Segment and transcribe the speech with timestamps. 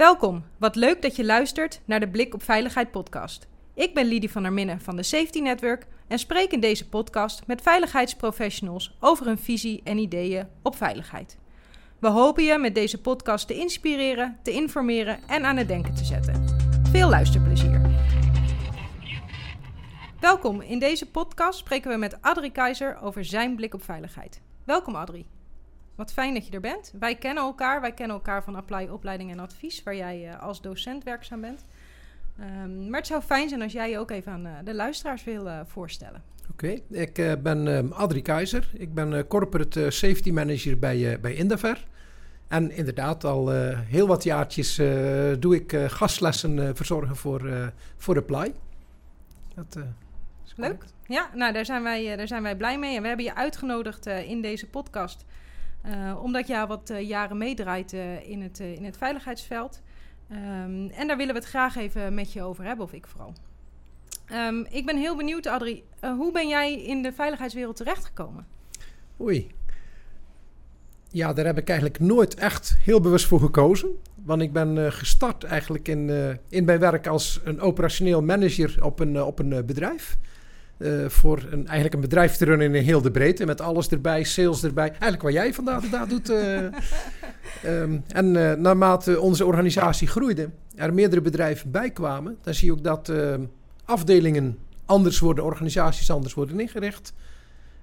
[0.00, 3.48] Welkom, wat leuk dat je luistert naar de Blik op Veiligheid podcast.
[3.74, 7.46] Ik ben Lidie van der Minnen van de Safety Network en spreek in deze podcast
[7.46, 11.38] met veiligheidsprofessionals over hun visie en ideeën op veiligheid.
[11.98, 16.04] We hopen je met deze podcast te inspireren, te informeren en aan het denken te
[16.04, 16.44] zetten.
[16.90, 17.80] Veel luisterplezier.
[20.20, 24.40] Welkom, in deze podcast spreken we met Adrie Keizer over zijn blik op veiligheid.
[24.64, 25.26] Welkom Adrie.
[26.00, 26.92] Wat fijn dat je er bent.
[26.98, 27.80] Wij kennen elkaar.
[27.80, 31.64] Wij kennen elkaar van Apply Opleiding en Advies, waar jij uh, als docent werkzaam bent.
[32.40, 35.24] Um, maar het zou fijn zijn als jij je ook even aan uh, de luisteraars
[35.24, 36.22] wil uh, voorstellen.
[36.50, 37.02] Oké, okay.
[37.02, 38.70] ik ben um, Adrie Keizer.
[38.72, 41.86] Ik ben Corporate Safety Manager bij, bij Indaver.
[42.48, 44.76] En inderdaad, al heel wat jaartjes
[45.38, 48.54] doe ik gastlessen verzorgen voor, voor Apply.
[49.54, 49.78] Dat,
[50.56, 50.84] Leuk.
[51.06, 52.96] Ja, nou daar zijn, wij, daar zijn wij blij mee.
[52.96, 55.24] En we hebben je uitgenodigd in deze podcast
[55.86, 59.82] uh, omdat al wat uh, jaren meedraait uh, in, het, in het veiligheidsveld.
[60.32, 63.32] Um, en daar willen we het graag even met je over hebben, of ik vooral.
[64.32, 68.46] Um, ik ben heel benieuwd, Adrie, hoe ben jij in de veiligheidswereld terechtgekomen?
[69.20, 69.50] Oei.
[71.08, 73.88] Ja, daar heb ik eigenlijk nooit echt heel bewust voor gekozen.
[74.14, 79.22] Want ik ben gestart eigenlijk in, in mijn werk als een operationeel manager op een,
[79.22, 80.18] op een bedrijf.
[80.80, 83.46] Uh, voor een, eigenlijk een bedrijf te runnen in heel de breedte.
[83.46, 84.88] Met alles erbij, sales erbij.
[84.88, 86.30] Eigenlijk wat jij vandaag de dag doet.
[86.30, 86.56] Uh,
[87.64, 92.38] um, en uh, naarmate onze organisatie groeide, er meerdere bedrijven bij kwamen.
[92.42, 93.12] Dan zie je ook dat
[93.84, 97.12] afdelingen anders worden, organisaties anders worden ingericht.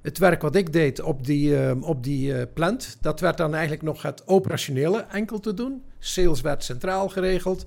[0.01, 4.01] Het werk wat ik deed op die, op die plant, dat werd dan eigenlijk nog
[4.01, 5.83] het operationele enkel te doen.
[5.99, 7.65] Sales werd centraal geregeld.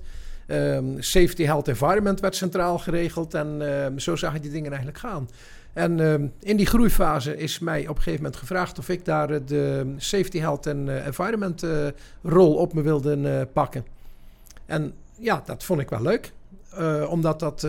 [0.51, 3.33] Um, safety, health, environment werd centraal geregeld.
[3.33, 5.29] En um, zo zag je die dingen eigenlijk gaan.
[5.73, 9.45] En um, in die groeifase is mij op een gegeven moment gevraagd of ik daar
[9.45, 11.87] de safety, health en uh, environment uh,
[12.23, 13.85] rol op me wilde pakken.
[14.65, 16.31] En ja, dat vond ik wel leuk.
[17.09, 17.67] omdat dat,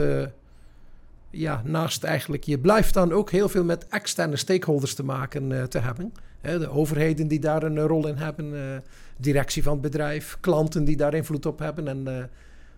[1.31, 5.79] ja, naast eigenlijk, je blijft dan ook heel veel met externe stakeholders te maken te
[5.79, 6.13] hebben.
[6.41, 8.83] De overheden die daar een rol in hebben,
[9.17, 11.89] directie van het bedrijf, klanten die daar invloed op hebben.
[11.89, 12.31] En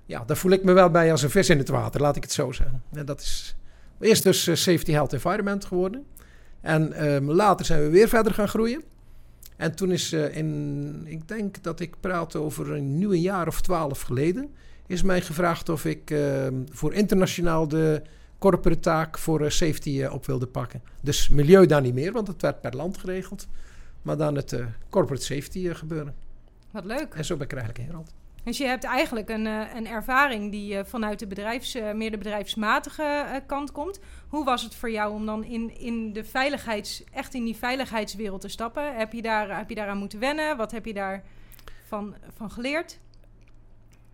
[0.06, 2.22] ja, daar voel ik me wel bij als een vis in het water, laat ik
[2.22, 2.82] het zo zeggen.
[2.92, 3.56] En dat is
[4.00, 6.04] eerst dus uh, Safety, Health, Environment geworden.
[6.60, 8.82] En um, later zijn we weer verder gaan groeien.
[9.56, 13.60] En toen is uh, in, ik denk dat ik praat over een nieuw jaar of
[13.60, 14.50] twaalf geleden,
[14.86, 18.02] is mij gevraagd of ik uh, voor internationaal de
[18.38, 20.82] corporate taak voor uh, safety op wilde pakken.
[21.02, 23.46] Dus milieu daar niet meer, want het werd per land geregeld.
[24.02, 24.56] Maar dan het
[24.90, 26.14] corporate safety gebeuren.
[26.70, 27.14] Wat leuk.
[27.14, 28.12] En zo ben ik er eigenlijk ingerold.
[28.44, 32.10] Dus je hebt eigenlijk een, uh, een ervaring die uh, vanuit de bedrijfs, uh, meer
[32.10, 34.00] de bedrijfsmatige kant komt.
[34.28, 38.40] Hoe was het voor jou om dan in, in de veiligheids, echt in die veiligheidswereld
[38.40, 38.96] te stappen?
[38.96, 40.56] Heb je, daar, heb je daaraan moeten wennen?
[40.56, 41.22] Wat heb je daarvan
[41.86, 42.98] van, van geleerd?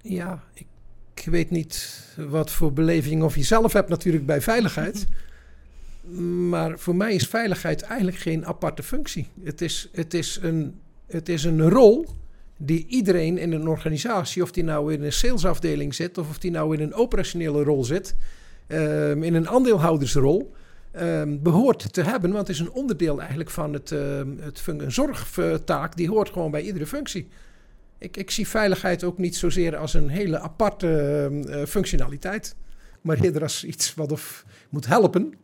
[0.03, 0.67] Ja, ik,
[1.15, 5.07] ik weet niet wat voor beleving of je zelf hebt natuurlijk bij veiligheid.
[6.51, 9.29] maar voor mij is veiligheid eigenlijk geen aparte functie.
[9.45, 12.07] Het is, het is, een, het is een rol
[12.63, 16.51] die iedereen in een organisatie, of die nou in een salesafdeling zit of of die
[16.51, 18.15] nou in een operationele rol zit,
[18.69, 20.53] um, in een aandeelhoudersrol,
[21.01, 22.33] um, behoort te hebben.
[22.33, 26.51] Want het is een onderdeel eigenlijk van het, um, het een zorgtaak, die hoort gewoon
[26.51, 27.29] bij iedere functie.
[27.99, 32.55] Ik, ik zie veiligheid ook niet zozeer als een hele aparte uh, functionaliteit,
[33.01, 35.35] maar eerder als iets wat of moet helpen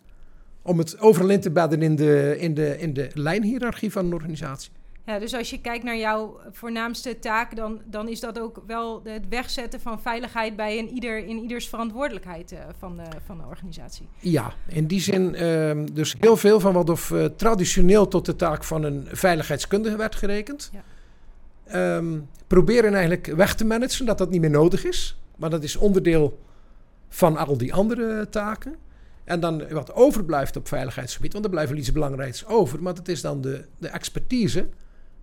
[0.63, 4.15] om het overal in te bedden in de, in de, in de lijnhierarchie van een
[4.15, 4.71] organisatie.
[5.07, 9.01] Ja, dus als je kijkt naar jouw voornaamste taak, dan, dan is dat ook wel
[9.05, 13.45] het wegzetten van veiligheid bij een ieder, in ieders verantwoordelijkheid uh, van, de, van de
[13.45, 14.09] organisatie.
[14.19, 18.37] Ja, in die zin uh, dus heel veel van wat of uh, traditioneel tot de
[18.37, 20.71] taak van een veiligheidskundige werd gerekend.
[20.73, 21.97] Ja.
[21.97, 25.19] Um, proberen eigenlijk weg te managen, dat dat niet meer nodig is.
[25.37, 26.41] Maar dat is onderdeel
[27.09, 28.77] van al die andere taken.
[29.25, 32.83] En dan wat overblijft op veiligheidsgebied, want er blijft wel iets belangrijks over.
[32.83, 34.69] Maar dat is dan de, de expertise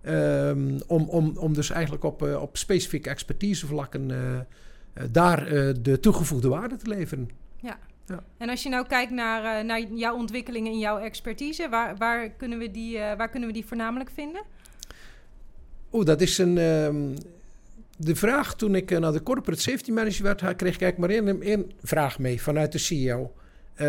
[0.08, 5.44] Um, om, om, om dus eigenlijk op, uh, op specifieke expertisevlakken uh, uh, daar
[5.82, 7.30] de toegevoegde waarde te leveren.
[7.60, 7.78] Ja.
[8.06, 8.22] ja.
[8.36, 12.58] En als je nou kijkt naar, naar jouw ontwikkelingen in jouw expertise, waar, waar, kunnen,
[12.58, 14.42] we die, waar kunnen we die voornamelijk vinden?
[15.92, 16.58] Oeh, dat is een.
[16.58, 17.14] Um,
[17.96, 21.72] de vraag toen ik naar de corporate safety manager werd, kreeg ik eigenlijk maar één,
[21.82, 23.32] vraag mee vanuit de CEO.
[23.76, 23.86] Uh,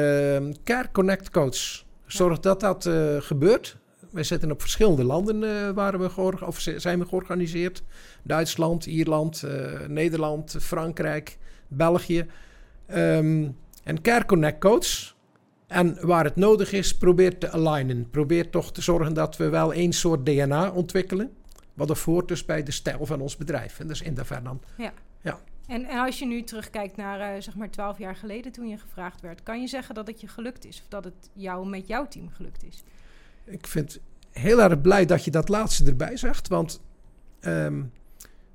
[0.63, 1.83] Care Connect Coach.
[2.05, 2.41] Zorg ja.
[2.41, 2.89] dat dat
[3.23, 3.77] gebeurt
[4.15, 7.83] wij zitten op verschillende landen uh, waren we of zijn we georganiseerd.
[8.23, 12.25] Duitsland, Ierland, uh, Nederland, Frankrijk, België.
[12.91, 15.15] Um, en Care Connect Coach.
[15.67, 18.09] En waar het nodig is, probeer te alignen.
[18.09, 21.31] Probeer toch te zorgen dat we wel één soort DNA ontwikkelen.
[21.73, 23.79] Wat er voort dus bij de stijl van ons bedrijf.
[23.79, 24.61] En dat is Indaver dan.
[24.77, 24.93] Ja.
[25.21, 25.39] Ja.
[25.67, 29.21] En, en als je nu terugkijkt naar zeg maar twaalf jaar geleden toen je gevraagd
[29.21, 32.07] werd, kan je zeggen dat het je gelukt is of dat het jou met jouw
[32.07, 32.83] team gelukt is?
[33.45, 33.99] Ik vind
[34.31, 36.81] heel erg blij dat je dat laatste erbij zegt, want
[37.39, 37.81] ehm,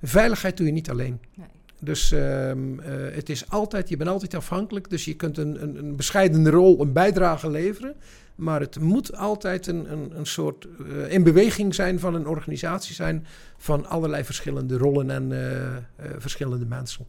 [0.02, 1.20] veiligheid doe je niet alleen.
[1.34, 1.48] Nee.
[1.80, 2.78] Dus um,
[3.12, 4.90] het is altijd, je bent altijd afhankelijk.
[4.90, 7.94] Dus je kunt een, een, een bescheidene rol, een bijdrage leveren.
[8.34, 12.94] Maar het moet altijd een, een, een soort uh, in beweging zijn van een organisatie
[12.94, 13.26] zijn
[13.56, 17.06] van allerlei verschillende rollen en uh, verschillende mensen.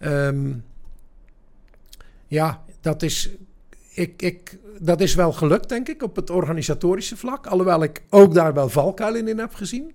[0.00, 0.64] Um,
[2.26, 3.30] ja, dat is,
[3.94, 7.46] ik, ik, dat is wel gelukt, denk ik, op het organisatorische vlak.
[7.46, 9.88] Alhoewel ik ook daar wel valkuilen in heb gezien.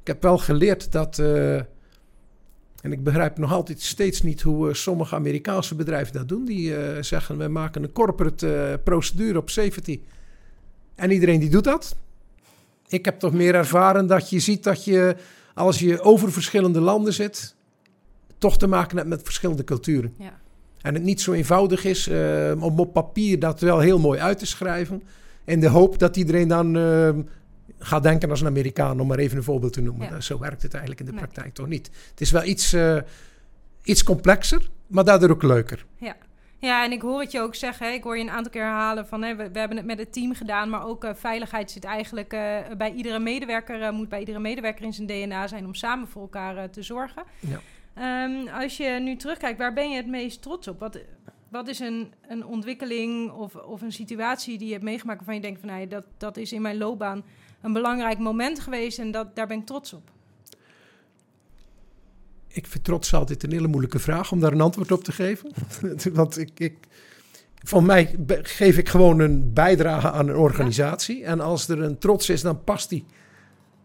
[0.00, 1.18] Ik heb wel geleerd dat
[2.84, 6.44] en ik begrijp nog altijd steeds niet hoe uh, sommige Amerikaanse bedrijven dat doen.
[6.44, 10.00] Die uh, zeggen, we maken een corporate procedure op safety.
[10.94, 11.96] En iedereen die doet dat.
[12.88, 15.16] Ik heb toch meer ervaren dat je ziet dat je,
[15.54, 17.54] als je over verschillende landen zit,
[18.38, 20.14] toch te maken hebt met verschillende culturen.
[20.18, 20.40] Ja.
[20.84, 22.08] En het niet zo eenvoudig is
[22.58, 25.02] om op papier dat wel heel mooi uit te schrijven.
[25.44, 26.76] In de hoop dat iedereen dan
[27.78, 30.22] ga denken als een Amerikaan, om maar even een voorbeeld te noemen.
[30.22, 31.90] Zo werkt het eigenlijk in de praktijk toch niet.
[32.10, 32.98] Het is wel iets, uh,
[33.82, 35.86] iets complexer, maar daardoor ook leuker.
[35.98, 36.16] Ja.
[36.58, 37.86] Ja, en ik hoor het je ook zeggen.
[37.86, 37.92] Hè.
[37.92, 40.12] Ik hoor je een aantal keer herhalen van hè, we, we, hebben het met het
[40.12, 44.38] team gedaan, maar ook uh, veiligheid zit eigenlijk uh, bij iedere medewerker, moet bij iedere
[44.38, 47.22] medewerker in zijn DNA zijn om samen voor elkaar te zorgen.
[47.40, 47.60] Ja.
[47.98, 50.80] Um, als je nu terugkijkt, waar ben je het meest trots op?
[50.80, 50.98] Wat,
[51.48, 55.40] wat is een, een ontwikkeling of, of een situatie die je hebt meegemaakt waarvan je
[55.40, 57.24] denkt van nou, dat, dat is in mijn loopbaan
[57.60, 60.10] een belangrijk moment geweest en dat, daar ben ik trots op?
[62.48, 65.50] Ik vind trots altijd een hele moeilijke vraag om daar een antwoord op te geven.
[66.12, 66.76] Want ik, ik,
[67.62, 71.24] van mij geef ik gewoon een bijdrage aan een organisatie.
[71.24, 73.04] En als er een trots is, dan past die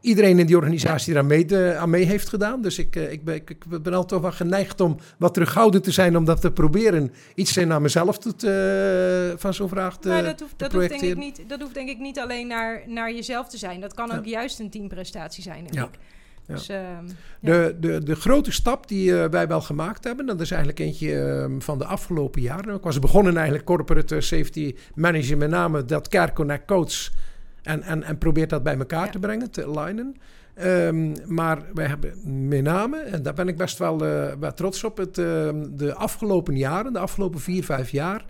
[0.02, 2.62] iedereen in die organisatie mee, de, aan mee heeft gedaan.
[2.62, 6.18] Dus ik, eh, ik, ben, ik, ben altijd wel geneigd om wat terughoudend te zijn...
[6.18, 10.60] om dat te proberen iets naar mezelf te, van zo'n vraag te, maar dat hoeft,
[10.60, 13.58] dat hoeft, denk ik niet, dat hoeft denk ik niet alleen naar, naar jezelf te
[13.58, 13.82] zijn.
[13.82, 15.84] Dat kan ook juist een teamprestatie zijn, denk ja.
[15.84, 16.00] ik.
[16.50, 16.78] Dus, uh,
[17.40, 21.48] de, de, de grote stap die uh, wij wel gemaakt hebben, dat is eigenlijk eentje
[21.50, 22.76] uh, van de afgelopen jaren.
[22.76, 27.10] Ik was begonnen eigenlijk corporate safety manager, met name dat Care Connect Coach
[27.64, 30.16] en, en, en probeert dat bij elkaar te brengen, te alignen.
[30.64, 34.98] Um, maar wij hebben met name, en daar ben ik best wel, uh, trots op,
[34.98, 38.26] het, uh, de afgelopen jaren, de afgelopen vier, vijf jaar,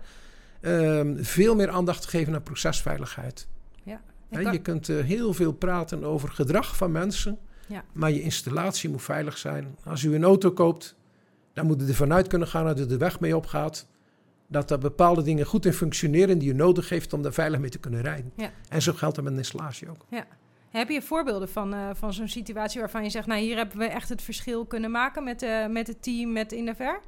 [0.60, 3.48] um, veel meer aandacht gegeven aan procesveiligheid.
[4.28, 7.84] Ja, je kunt uh, heel veel praten over gedrag van mensen, ja.
[7.92, 9.76] maar je installatie moet veilig zijn.
[9.84, 10.96] Als u een auto koopt,
[11.52, 13.86] dan moet u ervan uit kunnen gaan dat u de weg mee opgaat
[14.50, 17.70] dat er bepaalde dingen goed in functioneren die je nodig heeft om daar veilig mee
[17.70, 18.32] te kunnen rijden.
[18.36, 18.50] Ja.
[18.68, 20.06] En zo geldt dat met een installatie ook.
[20.08, 20.26] Ja.
[20.70, 23.84] Heb je voorbeelden van, uh, van zo'n situatie waarvan je zegt, nou hier hebben we
[23.84, 27.00] echt het verschil kunnen maken met, uh, met het team, met Indaver?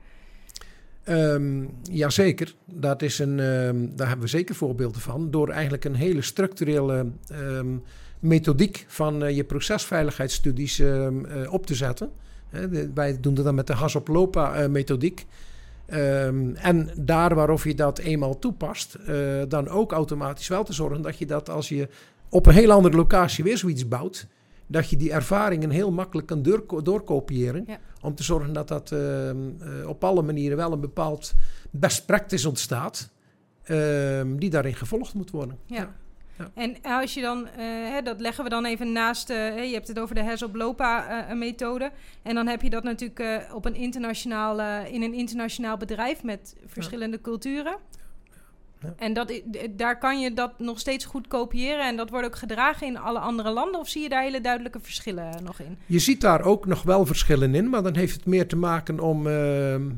[1.08, 5.30] Um, jazeker, dat is een, um, daar hebben we zeker voorbeelden van.
[5.30, 7.82] Door eigenlijk een hele structurele um,
[8.18, 10.82] methodiek van uh, je procesveiligheidsstudies
[11.48, 12.10] op te zetten.
[12.94, 15.26] wij doen dat dan met de Hasop-Lopa-methodiek.
[15.90, 21.02] Um, en daar waarop je dat eenmaal toepast, uh, dan ook automatisch wel te zorgen
[21.02, 21.88] dat je dat als je
[22.28, 24.26] op een heel andere locatie weer zoiets bouwt,
[24.66, 27.66] dat je die ervaringen heel makkelijk kan door, doorkopiëren.
[28.00, 29.34] Om te zorgen dat dat uh, uh,
[29.86, 31.34] op alle manieren wel een bepaald
[31.70, 33.10] best practice ontstaat,
[33.62, 35.58] ehm, die daarin gevolgd moet worden.
[35.66, 36.00] ja.
[36.54, 37.48] En als je dan, uh,
[37.90, 41.90] hè, dat leggen we dan even naast, uh, je hebt het over de HESOP-LOPA-methode.
[42.22, 47.20] en dan heb je dat natuurlijk op een internationaal, in een internationaal bedrijf met verschillende
[47.20, 47.76] culturen.
[48.82, 48.94] Ja.
[48.96, 52.86] En dat, daar kan je dat nog steeds goed kopiëren en dat wordt ook gedragen
[52.86, 53.80] in alle andere landen?
[53.80, 55.78] Of zie je daar hele duidelijke verschillen nog in?
[55.86, 59.00] Je ziet daar ook nog wel verschillen in, maar dan heeft het meer te maken
[59.00, 59.90] om ehm,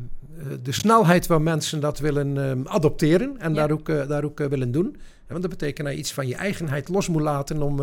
[0.62, 4.96] de snelheid waar mensen dat willen ehm, adopteren en daar ook, daar ook willen doen.
[5.28, 7.80] Want dat betekent dat je iets van je eigenheid los moet laten om,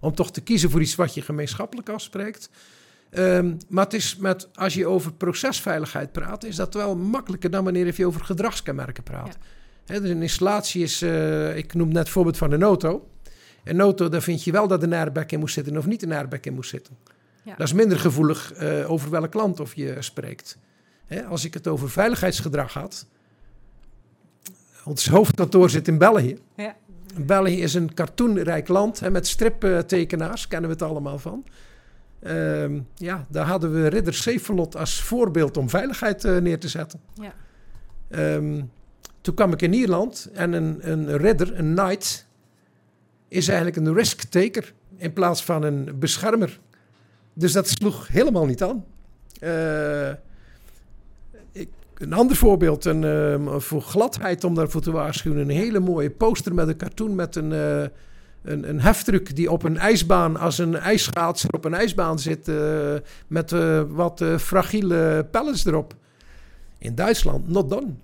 [0.00, 2.50] om toch te kiezen voor iets wat je gemeenschappelijk afspreekt.
[3.10, 7.64] Um, maar het is met, als je over procesveiligheid praat, is dat wel makkelijker dan
[7.64, 9.26] wanneer je over gedragskenmerken praat.
[9.40, 9.46] Ja.
[9.86, 13.08] Dus een installatie is, uh, ik noem net het voorbeeld van een auto.
[13.64, 16.12] Een auto, daar vind je wel dat een airbag in moet zitten of niet een
[16.12, 16.96] airbag in moet zitten.
[17.42, 17.54] Ja.
[17.56, 20.58] Dat is minder gevoelig uh, over welk land of je spreekt.
[21.28, 23.06] als ik het over veiligheidsgedrag had,
[24.84, 26.38] ons hoofdkantoor zit in België.
[26.56, 26.76] Ja.
[27.20, 31.44] België is een cartoonrijk land hè, met striptekenaars, kennen we het allemaal van.
[32.22, 37.00] Uh, ja, daar hadden we Ridder Sefelot als voorbeeld om veiligheid uh, neer te zetten.
[37.14, 37.34] Ja.
[38.34, 38.70] Um,
[39.26, 42.26] toen kwam ik in Ierland en een, een ridder, een knight,
[43.28, 46.60] is eigenlijk een risk-taker in plaats van een beschermer.
[47.32, 48.84] Dus dat sloeg helemaal niet aan.
[49.40, 50.08] Uh,
[51.94, 55.38] een ander voorbeeld, een, ehm, voor gladheid om daarvoor te waarschuwen.
[55.38, 57.80] Een hele mooie poster met een cartoon met een, uh,
[58.42, 62.50] een, een heftruck die op een ijsbaan, als een ijsschaatser op een ijsbaan zit,
[63.26, 63.50] met
[63.88, 65.94] wat fragiele pellets erop.
[66.78, 67.94] In Duitsland, not done.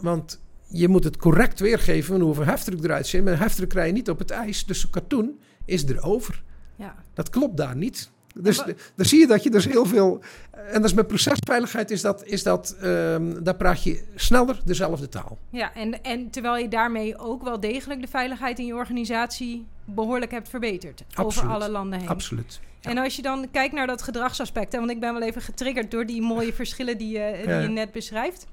[0.00, 3.24] Want je moet het correct weergeven hoeveel heftruck eruit zit.
[3.24, 6.42] Maar heftruck krijg je niet op het ijs, dus cartoon is erover.
[6.76, 6.94] Ja.
[7.14, 8.10] Dat klopt daar niet.
[8.34, 8.56] Dus
[8.94, 10.22] dan zie je dat je dus heel veel.
[10.50, 15.08] En dat is met procesveiligheid, is dat, is dat, um, daar praat je sneller dezelfde
[15.08, 15.38] taal.
[15.50, 20.30] Ja, en, en terwijl je daarmee ook wel degelijk de veiligheid in je organisatie behoorlijk
[20.30, 21.04] hebt verbeterd.
[21.16, 22.08] Over alle landen heen.
[22.08, 22.60] Absoluut.
[22.80, 25.90] En als je dan kijkt naar dat gedragsaspect, hè, want ik ben wel even getriggerd
[25.90, 28.46] door die mooie verschillen die, je, die je net beschrijft.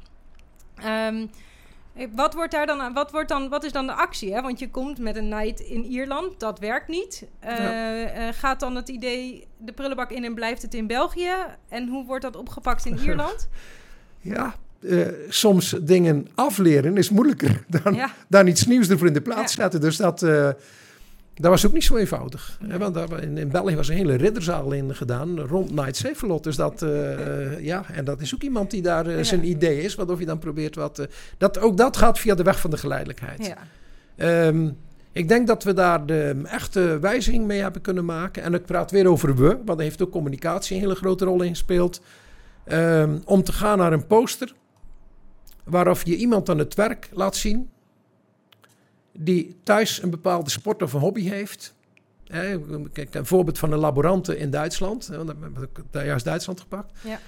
[0.78, 1.22] Um, eh,
[2.16, 4.34] wat, wordt daar dan, wat, wordt dan, wat is dan de actie?
[4.34, 4.42] Hè?
[4.42, 7.26] Want je komt met een night in Ierland, dat werkt niet.
[7.44, 7.50] Uh,
[8.32, 11.34] gaat dan het idee de prullenbak in en blijft het in België?
[11.70, 13.48] En hoe wordt dat opgepakt in Ierland?
[14.22, 18.14] ja, uh, soms dingen afleren is moeilijker dan, ja.
[18.28, 19.62] dan iets nieuws ervoor in de plaats ja.
[19.62, 19.82] zetten.
[19.82, 20.26] Dus dat,
[21.42, 22.58] dat was ook niet zo eenvoudig.
[22.68, 22.78] Hè?
[22.78, 26.44] Want daar, in, in, België was een hele ridderzaal in gedaan rond Night Safelot.
[26.44, 29.96] Dus dat, uh, ja, en dat is ook iemand die daar uh, zijn idee is.
[29.96, 31.00] Wat of je dan probeert wat.
[31.00, 31.06] Uh,
[31.38, 33.54] dat, ook dat gaat via de weg van de geleidelijkheid.
[34.16, 34.48] Ja.
[34.48, 34.78] Um,
[35.12, 38.44] ik denk dat we daar de echte wijziging mee hebben kunnen maken.
[38.44, 41.42] En ik praat weer over we, want daar heeft ook communicatie een hele grote rol
[41.42, 42.02] in gespeeld.
[42.66, 44.54] Um, om te gaan naar een poster
[45.64, 47.70] waarop je iemand aan het werk laat zien
[49.12, 51.74] die thuis een bepaalde sport of een hobby heeft.
[52.94, 55.08] Kijk, een voorbeeld van een laborante in Duitsland.
[55.08, 56.92] Want dat heb ik daar juist Duitsland gepakt.
[57.04, 57.20] Ja.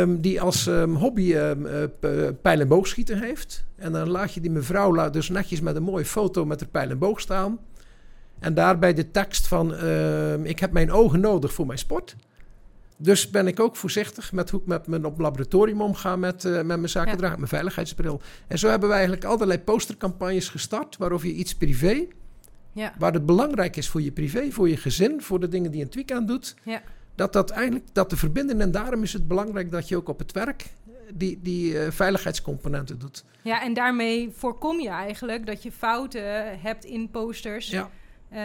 [0.00, 3.64] Um, die als um, hobby um, uh, pijl- en boogschieten heeft.
[3.76, 6.90] En dan laat je die mevrouw dus netjes met een mooie foto met haar pijl
[6.90, 7.58] en boog staan.
[8.38, 9.74] En daarbij de tekst van...
[10.44, 12.16] ik heb mijn ogen nodig voor mijn sport.
[13.02, 16.54] Dus ben ik ook voorzichtig met hoe ik met mijn op laboratorium omga met, uh,
[16.54, 17.36] met mijn zakendrag, ja.
[17.36, 18.20] mijn veiligheidsbril.
[18.46, 22.06] En zo hebben we eigenlijk allerlei postercampagnes gestart, waarover je iets privé,
[22.72, 22.94] ja.
[22.98, 25.84] waar het belangrijk is voor je privé, voor je gezin, voor de dingen die je
[25.84, 26.82] in het weekend doet, ja.
[27.14, 28.60] dat dat eigenlijk dat te verbinden.
[28.60, 30.64] En daarom is het belangrijk dat je ook op het werk
[31.14, 33.24] die, die uh, veiligheidscomponenten doet.
[33.42, 37.70] Ja, en daarmee voorkom je eigenlijk dat je fouten hebt in posters.
[37.70, 37.90] Ja
[38.34, 38.40] uh,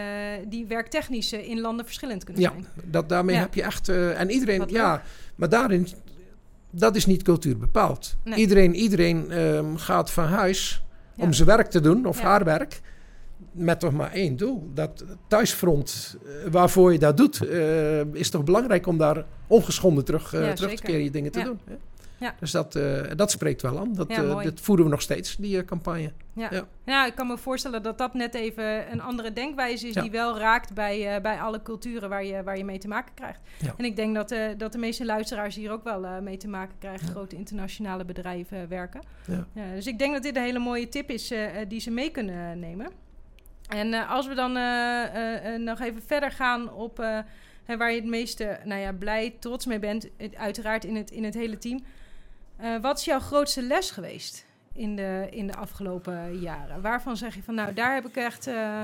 [0.47, 2.67] die werktechnisch in landen verschillend kunnen ja, zijn.
[2.83, 3.89] Dat, daarmee heb je echt...
[3.89, 4.63] Uh, en iedereen...
[4.67, 5.01] ja,
[5.35, 5.87] maar daarin...
[6.69, 8.15] Dat is niet cultuur bepaald.
[8.23, 8.39] Nee.
[8.39, 10.83] Iedereen, iedereen um, gaat van huis
[11.15, 11.23] ja.
[11.23, 12.81] om zijn werk te doen, of haar werk
[13.51, 14.69] met toch maar één doel.
[14.73, 16.17] Dat thuisfront
[16.51, 20.81] waarvoor je dat doet, uh, is toch belangrijk om daar ongeschonden terug, ja, terug te
[20.81, 21.45] keren je dingen te ja.
[21.45, 21.59] doen.
[21.65, 21.75] Hè?
[22.19, 22.35] Ja.
[22.39, 23.93] Dus dat, uh, dat spreekt wel aan.
[23.93, 26.11] Dat, ja, uh, dat voeren we nog steeds, die uh, campagne.
[26.33, 26.47] Ja.
[26.51, 26.67] ja.
[26.85, 27.05] Ja.
[27.05, 29.93] ik kan me voorstellen dat dat net even een andere denkwijze is...
[29.93, 33.41] die wel raakt bij, bij alle culturen waar je, waar je mee te maken krijgt.
[33.77, 37.07] En ik denk dat, dat de meeste luisteraars hier ook wel mee te maken krijgen.
[37.07, 39.01] Grote internationale bedrijven werken.
[39.75, 41.33] dus ik denk dat dit een hele mooie tip is
[41.67, 42.91] die ze mee kunnen nemen.
[43.67, 44.51] En als we dan
[45.63, 46.97] nog even verder gaan op...
[47.77, 51.33] waar je het meeste nou ja, blij, trots mee bent, uiteraard in het, in het
[51.33, 51.83] hele team...
[52.61, 56.81] Uh, wat is jouw grootste les geweest in de, in de afgelopen jaren?
[56.81, 58.47] Waarvan zeg je van, nou, daar heb ik echt...
[58.47, 58.81] Uh,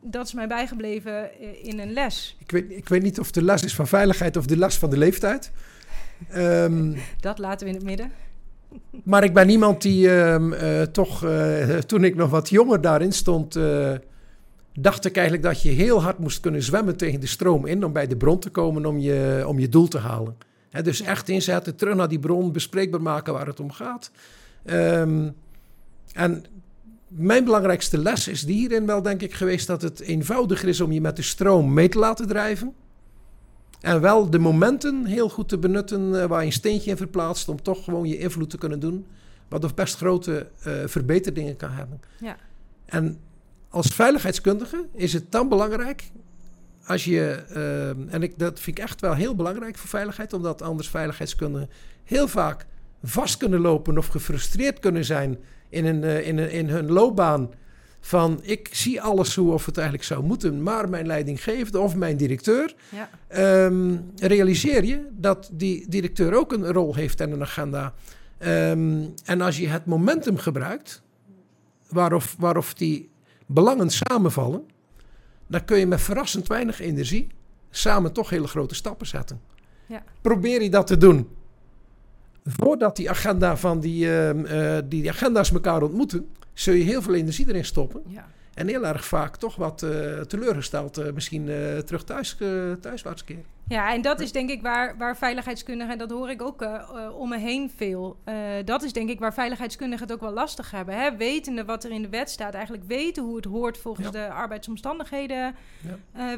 [0.00, 2.36] dat is mij bijgebleven in een les.
[2.38, 4.90] Ik weet, ik weet niet of de les is van veiligheid of de les van
[4.90, 5.52] de leeftijd.
[6.34, 8.12] Um, dat laten we in het midden.
[9.04, 11.26] Maar ik ben iemand die um, uh, toch,
[11.86, 13.58] toen ik nog wat jonger daarin stond,
[14.72, 17.92] dacht ik eigenlijk dat je heel hard moest kunnen zwemmen tegen de stroom in om
[17.92, 20.36] bij de bron te komen om je, om je doel te halen
[20.70, 24.10] dus echt inzetten, terug naar die bron, bespreekbaar maken waar het om gaat.
[24.64, 25.34] Um,
[26.12, 26.44] en
[27.08, 31.00] mijn belangrijkste les is hierin wel, denk ik, geweest dat het eenvoudiger is om je
[31.00, 32.74] met de stroom mee te laten drijven.
[33.80, 37.48] En wel de momenten heel goed te benutten uh, waar je een steentje in verplaatst
[37.48, 39.06] om toch gewoon je invloed te kunnen doen.
[39.48, 42.00] Wat of best grote uh, verbeteringen kan hebben.
[42.20, 42.36] Ja.
[42.84, 43.18] En
[43.68, 46.10] als veiligheidskundige is het dan belangrijk
[46.88, 50.62] als je, uh, en ik, dat vind ik echt wel heel belangrijk voor veiligheid, omdat
[50.62, 51.70] anders veiligheidskundigen
[52.04, 52.66] heel vaak
[53.02, 57.50] vast kunnen lopen of gefrustreerd kunnen zijn in, een, uh, in, een, in hun loopbaan.
[58.00, 62.16] Van ik zie alles hoe of het eigenlijk zou moeten, maar mijn leidinggevende of mijn
[62.16, 62.74] directeur.
[62.88, 63.64] Ja.
[63.64, 67.94] Um, realiseer je dat die directeur ook een rol heeft en een agenda.
[68.38, 71.02] Um, en als je het momentum gebruikt,
[71.88, 73.10] waarop, waarop die
[73.46, 74.66] belangen samenvallen
[75.48, 77.26] dan kun je met verrassend weinig energie
[77.70, 79.40] samen toch hele grote stappen zetten.
[79.86, 80.02] Ja.
[80.20, 81.28] Probeer je dat te doen
[82.44, 87.14] voordat die agenda van die, uh, uh, die agenda's elkaar ontmoeten, zul je heel veel
[87.14, 88.02] energie erin stoppen.
[88.06, 88.26] Ja.
[88.58, 92.36] En heel erg vaak toch wat uh, teleurgesteld uh, misschien uh, terug thuis,
[92.80, 93.44] thuiswaarts keren.
[93.68, 96.68] Ja, en dat is denk ik waar, waar veiligheidskundigen, en dat hoor ik ook
[97.18, 98.18] om me heen veel.
[98.64, 100.94] dat is denk ik waar veiligheidskundigen het ook wel lastig hebben.
[100.94, 101.16] Hè?
[101.16, 105.54] Wetende wat er in de wet staat, eigenlijk weten hoe het hoort volgens de arbeidsomstandigheden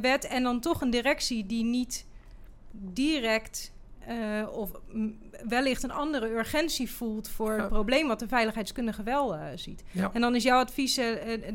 [0.00, 0.26] wet.
[0.26, 2.06] En dan toch een directie die niet
[2.72, 3.72] direct
[4.08, 4.70] uh, of
[5.48, 9.84] wellicht een andere urgentie voelt voor het probleem wat de veiligheidskundige wel uh, ziet.
[9.90, 10.10] Ja.
[10.12, 11.06] En dan is jouw advies: uh,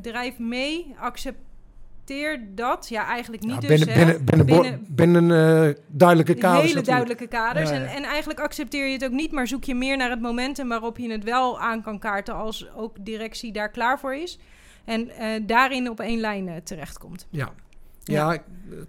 [0.01, 2.89] drijf mee, accepteer dat.
[2.89, 3.61] Ja, eigenlijk niet.
[3.61, 6.67] Ja, binnen, dus, binnen, binnen, binnen, binnen duidelijke kaders.
[6.67, 7.69] Hele duidelijke kaders.
[7.69, 10.67] En, en, eigenlijk accepteer je het ook niet, maar zoek je meer naar het momentum
[10.67, 14.39] waarop je het wel aan kan kaarten als ook directie daar klaar voor is.
[14.85, 15.11] En
[15.45, 17.27] daarin op één lijn terechtkomt.
[17.29, 17.53] Ja,
[18.05, 18.37] ja,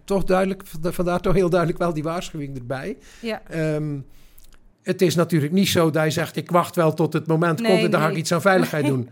[0.05, 2.97] toch duidelijk, vandaar toch heel duidelijk wel die waarschuwing erbij.
[3.21, 3.43] Ja.
[3.75, 4.07] Um,
[4.87, 7.83] het is natuurlijk niet zo dat je zegt: ik wacht wel tot het moment komt
[7.83, 9.09] en dan ga ik iets aan veiligheid doen.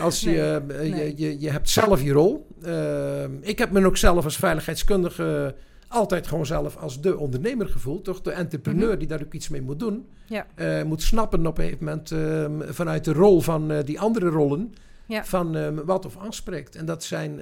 [0.00, 2.46] als je, je, je, je, hebt zelf je rol.
[2.62, 5.54] Uh, ik heb me ook zelf als veiligheidskundige
[5.88, 8.04] altijd gewoon zelf als de ondernemer gevoeld.
[8.04, 8.98] Toch de entrepreneur mhm.
[8.98, 10.06] die daar ook iets mee moet doen.
[10.26, 10.46] Ja.
[10.56, 14.28] Uh, moet snappen op een gegeven moment uh, vanuit de rol van uh, die andere
[14.28, 14.74] rollen.
[15.06, 15.24] Ja.
[15.24, 16.76] Van ehm, wat of aanspreekt.
[16.76, 17.40] En dat zijn,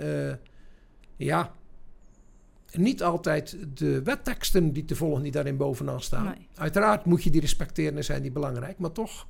[1.16, 1.52] ja,
[2.78, 6.34] niet altijd de wetteksten die te volgen die daarin bovenaan staan.
[6.54, 8.78] Uiteraard moet je die respecteren en zijn die belangrijk.
[8.78, 9.26] Maar toch,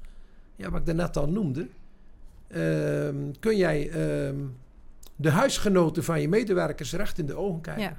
[0.57, 1.69] ja, wat ik daarnet al noemde,
[2.49, 4.45] ehm, kun jij ehm,
[5.17, 7.83] de huisgenoten van je medewerkers recht in de ogen kijken.
[7.83, 7.97] Ja.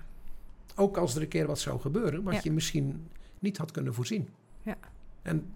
[0.76, 3.08] Ook als er een keer wat zou gebeuren, wat je misschien
[3.40, 4.30] niet had kunnen voorzien.
[4.64, 4.78] Ja.
[5.22, 5.54] En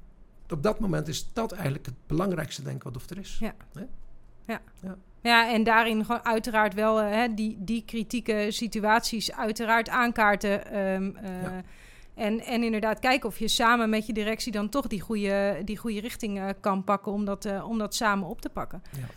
[0.49, 3.37] op dat moment is dat eigenlijk het belangrijkste, denk ik, wat of er is.
[3.39, 3.55] Ja.
[4.45, 4.61] Ja.
[4.81, 4.97] ja.
[5.21, 10.77] Ja, en daarin gewoon uiteraard wel uh, hè, die, die kritieke situaties uiteraard aankaarten.
[10.79, 11.29] Um, uh,
[12.15, 15.77] en, en inderdaad kijken of je samen met je directie dan toch die goede, die
[15.77, 18.81] goede richting uh, kan pakken om dat, om dat samen op te pakken.
[18.91, 19.07] Ja.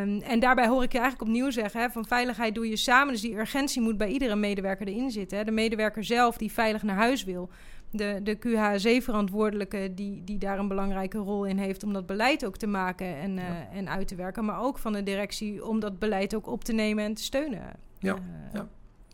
[0.00, 3.12] Um, en daarbij hoor ik je eigenlijk opnieuw zeggen: hè, van veiligheid doe je samen.
[3.12, 5.38] Dus die urgentie moet bij iedere medewerker erin zitten.
[5.38, 5.44] Hè.
[5.44, 7.50] De medewerker zelf die veilig naar huis wil
[7.90, 12.56] de, de QHC-verantwoordelijke die, die daar een belangrijke rol in heeft om dat beleid ook
[12.56, 14.44] te maken en, uh, en uit te werken.
[14.44, 17.62] Maar ook van de directie om dat beleid ook op te nemen en te steunen.
[17.98, 18.20] Ja, uh,
[18.52, 18.68] ja.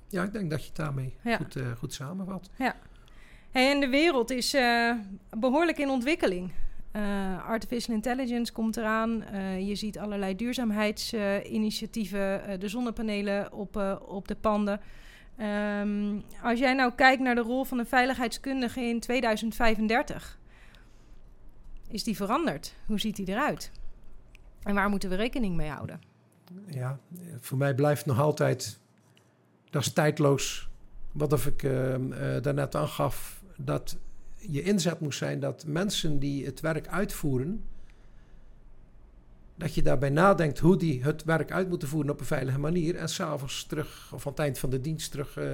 [0.08, 2.50] ja ik denk dat je het daarmee goed, uh, goed samenvat.
[2.56, 2.76] Ja.
[3.50, 4.56] Hey, en de wereld is
[5.38, 6.52] behoorlijk in ontwikkeling.
[7.46, 9.24] artificial intelligence komt eraan.
[9.60, 14.80] je ziet allerlei duurzaamheidsinitiatieven, de zonnepanelen op, op de panden.
[15.40, 20.38] Um, als jij nou kijkt naar de rol van een veiligheidskundige in 2035,
[21.88, 22.74] is die veranderd?
[22.86, 23.70] Hoe ziet die eruit?
[24.62, 26.00] En waar moeten we rekening mee houden?
[26.66, 26.98] Ja,
[27.40, 28.80] voor mij blijft nog altijd,
[29.70, 30.68] dat is tijdloos.
[31.12, 33.98] Wat of ik uh, uh, daarnet aangaf, dat
[34.36, 37.64] je inzet moest zijn dat mensen die het werk uitvoeren,
[39.56, 42.96] dat je daarbij nadenkt hoe die het werk uit moeten voeren op een veilige manier.
[42.96, 45.44] En s'avonds terug, of aan het eind van de dienst terug, uh,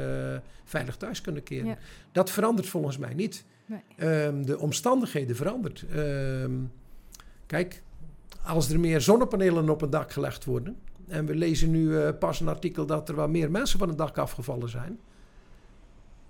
[0.64, 1.78] veilig thuis kunnen keren.
[2.12, 3.44] Dat verandert volgens mij niet.
[3.66, 4.24] Nee.
[4.24, 5.84] Um, de omstandigheden verandert.
[5.94, 6.72] Um,
[7.46, 7.82] kijk,
[8.44, 10.76] als er meer zonnepanelen op een dak gelegd worden.
[11.08, 13.98] En we lezen nu uh, pas een artikel dat er wat meer mensen van het
[13.98, 14.98] dak afgevallen zijn.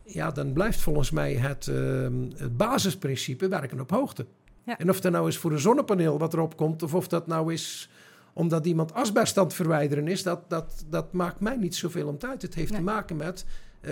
[0.05, 4.27] Ja, dan blijft volgens mij het, uh, het basisprincipe werken op hoogte.
[4.65, 4.79] Ja.
[4.79, 7.53] En of dat nou is voor een zonnepaneel wat erop komt, of of dat nou
[7.53, 7.91] is
[8.33, 12.17] omdat iemand asbest aan het verwijderen is, dat, dat, dat maakt mij niet zoveel om
[12.21, 12.43] uit.
[12.43, 13.45] Het heeft te maken met
[13.81, 13.91] uh,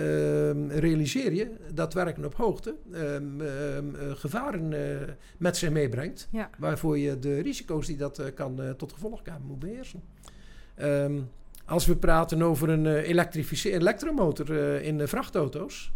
[0.79, 3.47] realiseer je dat werken op hoogte um, uh,
[4.13, 4.79] gevaren uh,
[5.37, 6.49] met zich meebrengt, ja.
[6.57, 10.01] waarvoor je de risico's die dat eh, kan tot gevolg hebben moet beheersen.
[10.81, 11.29] Um,
[11.65, 12.85] als we praten over een
[13.65, 15.91] elektromotor in vrachtauto's,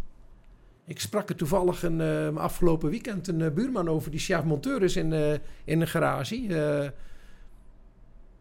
[0.86, 4.82] ik sprak er toevallig een, uh, afgelopen weekend een uh, buurman over die chef monteur
[4.82, 5.32] is in, uh,
[5.64, 6.46] in een garage.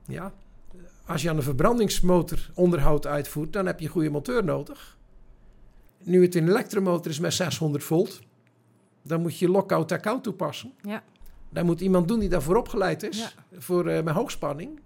[0.06, 0.34] ja,
[1.06, 4.98] als je aan een verbrandingsmotor onderhoud uitvoert, dan heb je een goede monteur nodig.
[6.04, 8.22] Nu het een elektromotor is met 600 volt,
[9.02, 10.74] dan moet je lockout tag-out toepassen.
[10.82, 11.04] Ja.
[11.50, 14.80] Dan moet iemand doen die daarvoor opgeleid is, voor, met hoogspanning.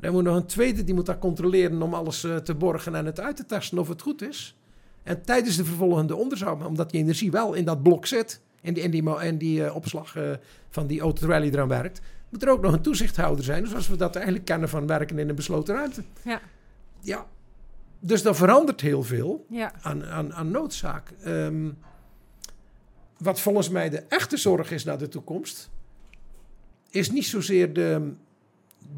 [0.00, 3.20] Dan moet nog een tweede, die moet dat controleren om alles te borgen en het
[3.20, 4.58] uit te testen of het goed is.
[5.02, 8.82] En tijdens de vervolgende onderzoek, omdat die energie wel in dat blok zit, en die,
[8.82, 10.30] en die, en die uh, opslag uh,
[10.68, 14.14] van die auto-rally eraan werkt, moet er ook nog een toezichthouder zijn, zoals we dat
[14.14, 16.02] eigenlijk kennen van werken in een besloten ruimte.
[16.22, 16.40] Ja.
[17.00, 17.26] Ja.
[18.00, 19.72] Dus dat verandert heel veel ja.
[19.80, 21.12] aan, aan, aan noodzaak.
[21.26, 21.78] Um,
[23.18, 25.70] wat volgens mij de echte zorg is naar de toekomst,
[26.90, 28.12] is niet zozeer de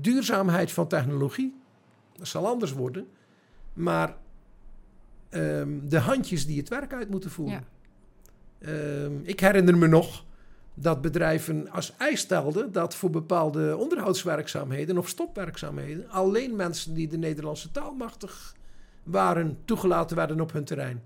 [0.00, 1.54] duurzaamheid van technologie.
[2.16, 3.06] Dat zal anders worden.
[3.72, 4.16] Maar
[5.30, 7.64] um, de handjes die het werk uit moeten voeren.
[8.60, 8.68] Ja.
[9.02, 10.24] Um, ik herinner me nog
[10.74, 17.18] dat bedrijven als eis stelden dat voor bepaalde onderhoudswerkzaamheden of stopwerkzaamheden alleen mensen die de
[17.18, 18.54] Nederlandse taal machtig
[19.02, 21.02] waren toegelaten werden op hun terrein.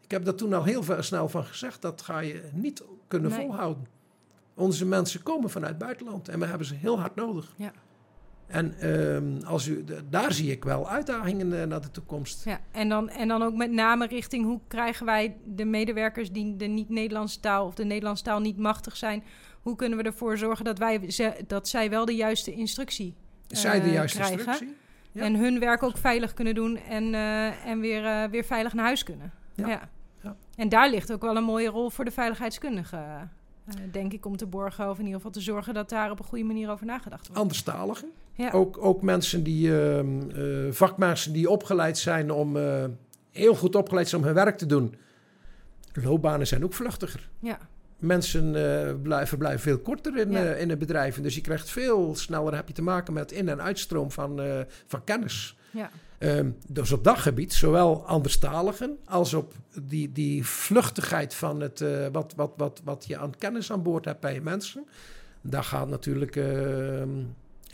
[0.00, 3.86] Ik heb daar toen al heel snel van gezegd, dat ga je niet kunnen volhouden.
[4.54, 7.54] Onze mensen komen vanuit het buitenland en we hebben ze heel hard nodig.
[7.56, 7.72] Ja.
[8.48, 12.44] En ehm, als u, daar zie ik wel uitdagingen uh, naar de toekomst.
[12.44, 16.56] Ja, en, dan, en dan ook met name richting hoe krijgen wij de medewerkers die
[16.56, 19.24] de niet-Nederlandse taal of de Nederlandse taal niet machtig zijn,
[19.62, 21.10] hoe kunnen we ervoor zorgen dat, wij,
[21.46, 23.14] dat zij wel de juiste instructie
[23.48, 24.76] uh, Zij de juiste krijgen, instructie.
[25.12, 25.22] Ja.
[25.22, 29.02] En hun werk ook veilig kunnen doen en, uh, en weer, weer veilig naar huis
[29.02, 29.32] kunnen.
[29.54, 29.68] Ja.
[29.68, 29.88] ja.
[30.56, 33.28] En daar ligt ook wel een mooie rol voor de veiligheidskundige.
[33.90, 36.24] denk ik, om te borgen of in ieder geval te zorgen dat daar op een
[36.24, 37.40] goede manier over nagedacht wordt.
[37.40, 38.08] Anderstaligen.
[38.38, 38.50] Ja.
[38.50, 42.84] Ook, ook mensen die, uh, uh, vakmensen die opgeleid zijn om, uh,
[43.30, 44.94] heel goed opgeleid zijn om hun werk te doen.
[45.92, 47.28] Loopbanen zijn ook vluchtiger.
[47.38, 47.58] Ja.
[47.98, 48.52] Mensen
[49.02, 50.52] blijven, verblijven veel korter in, ja.
[50.52, 51.20] in het bedrijf.
[51.20, 54.40] Dus je krijgt veel sneller heb je te maken met in- en uitstroom van,
[54.86, 55.56] van kennis.
[55.70, 55.90] Ja.
[56.18, 62.32] Um, dus op dat gebied, zowel anderstaligen als op die, die vluchtigheid van het, wat,
[62.36, 64.86] wat, wat, wat je aan kennis aan boord hebt bij je mensen.
[65.40, 67.08] Daar gaat natuurlijk ehm,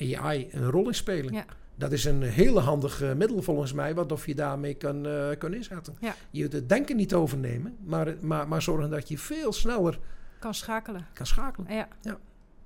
[0.01, 1.33] AI een rol in spelen.
[1.33, 1.45] Ja.
[1.75, 5.29] Dat is een hele handig uh, middel volgens mij, wat of je daarmee kan, uh,
[5.39, 5.97] kan inzetten.
[6.01, 6.15] Ja.
[6.31, 9.99] Je het denken niet overnemen, maar, maar, maar zorgen dat je veel sneller
[10.39, 11.07] kan schakelen.
[11.13, 11.75] Kan schakelen.
[11.75, 11.89] Ja.
[12.01, 12.19] Ja.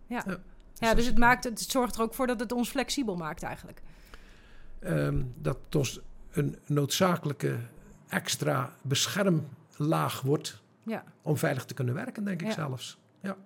[0.07, 0.23] ja.
[0.27, 0.39] ja.
[0.75, 3.83] ja dus het, maakt, het zorgt er ook voor dat het ons flexibel maakt eigenlijk.
[4.81, 7.59] Um, dat het ons een noodzakelijke
[8.09, 11.05] extra beschermlaag wordt ja.
[11.23, 12.99] om veilig te kunnen werken, denk ik zelfs.
[13.21, 13.37] Ja.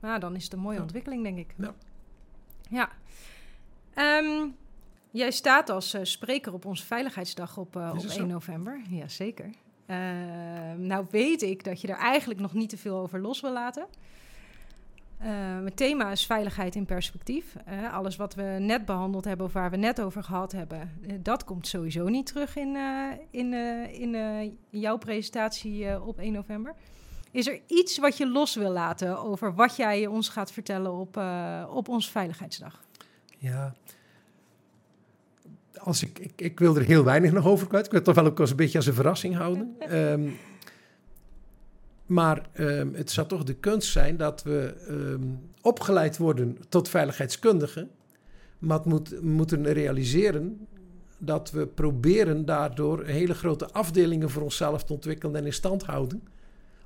[0.00, 1.54] Nou, dan is het een mooie ontwikkeling, denk ik.
[1.56, 1.74] Ja.
[2.68, 2.88] Ja.
[3.94, 4.56] Um,
[5.10, 8.80] jij staat als uh, spreker op onze Veiligheidsdag op, uh, op 1 november.
[8.90, 9.50] Jazeker.
[9.86, 9.96] Uh,
[10.76, 13.86] nou weet ik dat je er eigenlijk nog niet te veel over los wil laten.
[15.62, 17.56] mijn thema is veiligheid in perspectief.
[17.92, 20.90] alles wat we net behandeld hebben of waar we net over gehad hebben,
[21.22, 22.76] dat komt sowieso niet terug in,
[23.30, 23.54] in,
[23.92, 26.74] in jouw presentatie op 1 november.
[27.32, 31.16] Is er iets wat je los wil laten over wat jij ons gaat vertellen op,
[31.16, 32.80] uh, op onze Veiligheidsdag?
[33.38, 33.74] Ja,
[35.78, 37.84] als ik, ik, ik, wil er heel weinig nog over kwijt.
[37.84, 39.76] Ik wil het toch wel ook als een beetje als een verrassing houden.
[39.90, 40.36] um,
[42.06, 47.90] maar um, het zou toch de kunst zijn dat we um, opgeleid worden tot veiligheidskundigen.
[48.58, 50.66] Maar het moet, moeten realiseren
[51.18, 56.22] dat we proberen daardoor hele grote afdelingen voor onszelf te ontwikkelen en in stand houden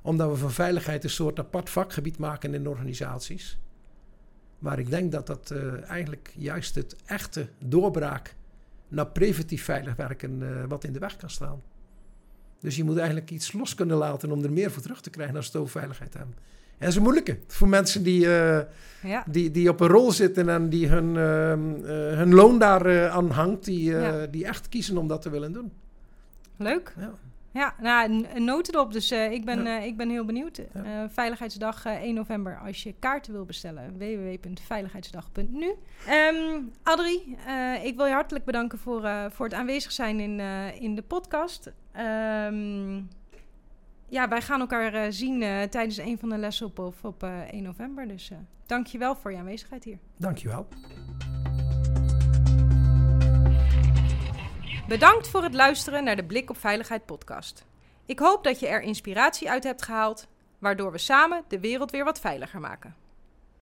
[0.07, 3.57] omdat we van veiligheid een soort apart vakgebied maken in organisaties.
[4.59, 8.35] Maar ik denk dat dat uh, eigenlijk juist het echte doorbraak
[8.87, 11.61] naar preventief veilig werken uh, wat in de weg kan staan.
[12.59, 15.35] Dus je moet eigenlijk iets los kunnen laten om er meer voor terug te krijgen
[15.35, 16.35] als het over veiligheid hebben.
[16.37, 18.59] En dat is een moeilijke voor mensen die, uh,
[19.03, 19.23] ja.
[19.29, 21.15] die, die op een rol zitten en die hun,
[22.17, 24.25] hun loon daar aan hangt, die, ja.
[24.25, 25.71] die echt kiezen om dat te willen doen.
[26.57, 26.93] Leuk.
[26.97, 27.13] Ja.
[27.51, 28.93] Ja, nou, een noot erop.
[28.93, 29.79] Dus uh, ik, ben, ja.
[29.79, 30.59] uh, ik ben heel benieuwd.
[30.59, 32.59] Uh, Veiligheidsdag 1 november.
[32.65, 35.73] Als je kaarten wil bestellen, www.veiligheidsdag.nu.
[36.09, 37.37] Um, Adrie,
[37.83, 40.39] ik wil je hartelijk bedanken voor, voor het aanwezig zijn in,
[40.79, 41.71] in de podcast.
[42.45, 43.09] Um,
[44.09, 48.07] ja, wij gaan elkaar zien tijdens een van de lessen op, op, op 1 november.
[48.07, 48.31] Dus
[48.65, 49.97] dank je wel voor je aanwezigheid hier.
[50.17, 50.67] Dank je wel.
[54.87, 57.65] Bedankt voor het luisteren naar de Blik op Veiligheid podcast.
[58.05, 60.27] Ik hoop dat je er inspiratie uit hebt gehaald,
[60.59, 62.95] waardoor we samen de wereld weer wat veiliger maken.